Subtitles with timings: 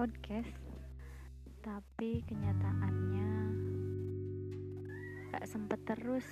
[0.00, 0.56] podcast,
[1.60, 3.32] tapi kenyataannya
[5.28, 6.24] gak sempet terus.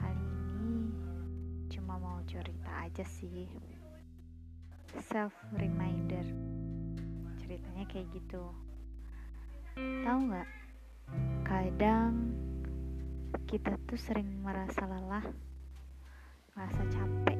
[0.00, 0.96] Kali ini
[1.68, 3.52] cuma mau cerita aja sih.
[5.12, 6.24] Self reminder.
[7.36, 8.48] Ceritanya kayak gitu.
[9.76, 10.48] Tahu nggak?
[11.44, 12.32] Kadang
[13.44, 15.28] kita tuh sering merasa lelah,
[16.56, 17.39] merasa capek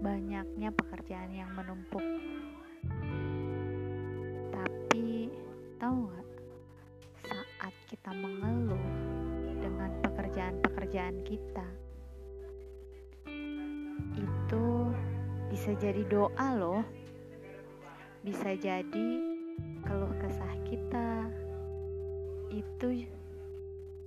[0.00, 2.02] banyaknya pekerjaan yang menumpuk.
[4.52, 5.28] Tapi
[5.76, 6.28] tahu nggak?
[7.24, 8.84] Saat kita mengeluh
[9.60, 11.68] dengan pekerjaan-pekerjaan kita,
[14.16, 14.66] itu
[15.52, 16.82] bisa jadi doa loh
[18.20, 19.08] bisa jadi
[19.80, 21.24] keluh kesah kita
[22.52, 23.08] itu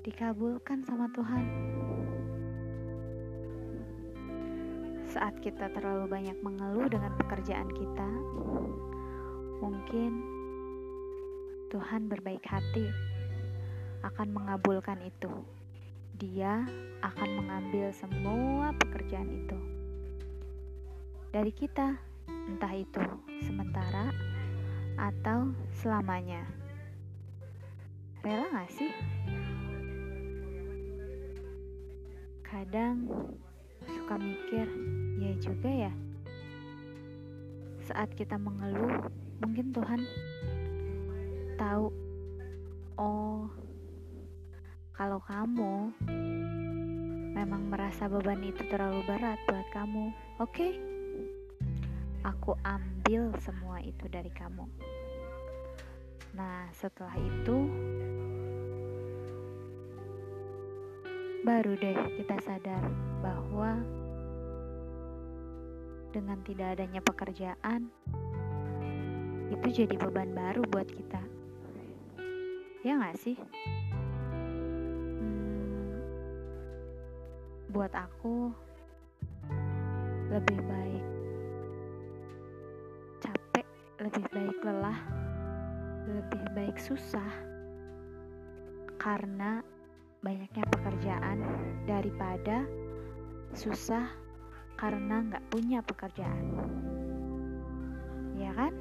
[0.06, 1.46] dikabulkan sama Tuhan.
[5.14, 8.10] Saat kita terlalu banyak mengeluh dengan pekerjaan kita,
[9.62, 10.12] mungkin
[11.70, 12.90] Tuhan berbaik hati
[14.02, 15.30] akan mengabulkan itu.
[16.18, 16.66] Dia
[17.06, 19.84] akan mengambil semua pekerjaan itu
[21.34, 21.98] dari kita
[22.30, 23.02] entah itu
[23.42, 24.14] sementara
[25.02, 25.50] atau
[25.82, 26.46] selamanya.
[28.22, 28.94] Rela gak sih?
[32.46, 33.10] Kadang
[33.90, 34.68] suka mikir,
[35.20, 35.94] ya juga ya.
[37.84, 39.12] Saat kita mengeluh,
[39.44, 40.02] mungkin Tuhan
[41.60, 41.92] tahu,
[42.96, 43.48] oh,
[44.96, 45.92] kalau kamu
[47.34, 50.54] memang merasa beban itu terlalu berat buat kamu, oke?
[50.54, 50.94] Okay?
[52.24, 54.66] aku ambil semua itu dari kamu.
[56.34, 57.70] Nah, setelah itu
[61.44, 62.84] baru deh kita sadar
[63.20, 63.84] bahwa
[66.16, 67.92] dengan tidak adanya pekerjaan
[69.52, 71.20] itu jadi beban baru buat kita.
[72.84, 73.36] Ya nggak sih?
[75.20, 76.00] Hmm,
[77.76, 78.52] buat aku
[80.32, 81.06] lebih baik
[84.04, 85.00] lebih baik lelah,
[86.12, 87.32] lebih baik susah,
[89.00, 89.64] karena
[90.24, 91.38] banyaknya pekerjaan
[91.84, 92.64] daripada
[93.54, 94.08] susah
[94.80, 96.48] karena nggak punya pekerjaan.
[98.40, 98.74] Ya kan?